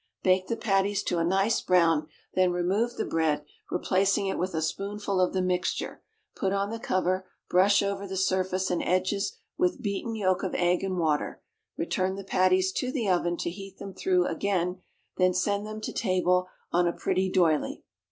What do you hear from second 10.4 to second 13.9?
of egg and water, return the patties to the oven to heat